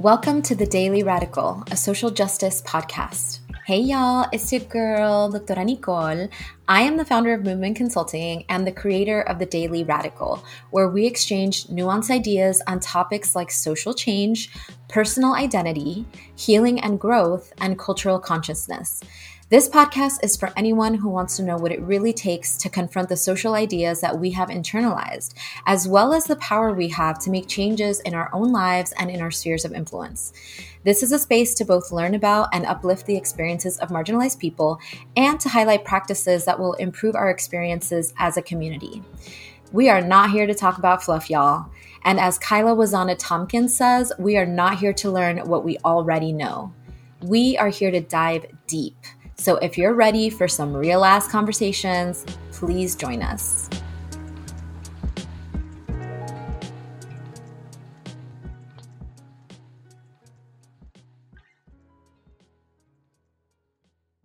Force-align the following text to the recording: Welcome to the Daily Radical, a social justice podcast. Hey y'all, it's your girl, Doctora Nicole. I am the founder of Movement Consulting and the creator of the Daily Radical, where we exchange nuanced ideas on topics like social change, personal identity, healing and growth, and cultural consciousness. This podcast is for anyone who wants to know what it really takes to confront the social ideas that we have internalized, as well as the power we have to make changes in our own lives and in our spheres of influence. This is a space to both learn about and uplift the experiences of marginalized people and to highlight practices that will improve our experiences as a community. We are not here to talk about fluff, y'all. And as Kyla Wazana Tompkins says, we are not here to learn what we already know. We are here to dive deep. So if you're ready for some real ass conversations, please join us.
Welcome 0.00 0.40
to 0.44 0.54
the 0.54 0.64
Daily 0.64 1.02
Radical, 1.02 1.62
a 1.70 1.76
social 1.76 2.08
justice 2.08 2.62
podcast. 2.62 3.40
Hey 3.70 3.82
y'all, 3.82 4.26
it's 4.32 4.50
your 4.50 4.62
girl, 4.62 5.30
Doctora 5.30 5.64
Nicole. 5.64 6.28
I 6.66 6.80
am 6.80 6.96
the 6.96 7.04
founder 7.04 7.32
of 7.32 7.44
Movement 7.44 7.76
Consulting 7.76 8.44
and 8.48 8.66
the 8.66 8.72
creator 8.72 9.20
of 9.20 9.38
the 9.38 9.46
Daily 9.46 9.84
Radical, 9.84 10.44
where 10.72 10.88
we 10.88 11.06
exchange 11.06 11.68
nuanced 11.68 12.10
ideas 12.10 12.60
on 12.66 12.80
topics 12.80 13.36
like 13.36 13.52
social 13.52 13.94
change, 13.94 14.50
personal 14.88 15.34
identity, 15.34 16.04
healing 16.34 16.80
and 16.80 16.98
growth, 16.98 17.52
and 17.60 17.78
cultural 17.78 18.18
consciousness. 18.18 19.04
This 19.50 19.68
podcast 19.68 20.22
is 20.22 20.36
for 20.36 20.52
anyone 20.56 20.94
who 20.94 21.08
wants 21.08 21.36
to 21.36 21.42
know 21.42 21.56
what 21.56 21.72
it 21.72 21.82
really 21.82 22.12
takes 22.12 22.56
to 22.58 22.68
confront 22.68 23.08
the 23.08 23.16
social 23.16 23.54
ideas 23.54 24.00
that 24.00 24.16
we 24.16 24.30
have 24.30 24.48
internalized, 24.48 25.34
as 25.66 25.88
well 25.88 26.12
as 26.12 26.24
the 26.24 26.36
power 26.36 26.72
we 26.72 26.86
have 26.90 27.18
to 27.20 27.30
make 27.30 27.48
changes 27.48 27.98
in 28.02 28.14
our 28.14 28.30
own 28.32 28.52
lives 28.52 28.94
and 28.96 29.10
in 29.10 29.20
our 29.20 29.32
spheres 29.32 29.64
of 29.64 29.72
influence. 29.72 30.32
This 30.84 31.02
is 31.02 31.10
a 31.10 31.18
space 31.18 31.54
to 31.54 31.64
both 31.64 31.90
learn 31.90 32.14
about 32.14 32.50
and 32.52 32.64
uplift 32.64 33.06
the 33.06 33.16
experiences 33.60 33.78
of 33.80 33.90
marginalized 33.90 34.38
people 34.38 34.80
and 35.16 35.38
to 35.40 35.48
highlight 35.48 35.84
practices 35.84 36.44
that 36.44 36.58
will 36.58 36.74
improve 36.74 37.14
our 37.14 37.30
experiences 37.30 38.12
as 38.18 38.36
a 38.36 38.42
community. 38.42 39.02
We 39.72 39.88
are 39.88 40.00
not 40.00 40.30
here 40.30 40.46
to 40.46 40.54
talk 40.54 40.78
about 40.78 41.02
fluff, 41.02 41.30
y'all. 41.30 41.70
And 42.04 42.18
as 42.18 42.38
Kyla 42.38 42.74
Wazana 42.74 43.16
Tompkins 43.18 43.76
says, 43.76 44.12
we 44.18 44.36
are 44.36 44.46
not 44.46 44.78
here 44.78 44.94
to 44.94 45.10
learn 45.10 45.38
what 45.48 45.64
we 45.64 45.76
already 45.84 46.32
know. 46.32 46.72
We 47.22 47.58
are 47.58 47.68
here 47.68 47.90
to 47.90 48.00
dive 48.00 48.46
deep. 48.66 48.96
So 49.36 49.56
if 49.56 49.76
you're 49.76 49.94
ready 49.94 50.30
for 50.30 50.48
some 50.48 50.74
real 50.74 51.04
ass 51.04 51.28
conversations, 51.28 52.24
please 52.52 52.96
join 52.96 53.22
us. 53.22 53.68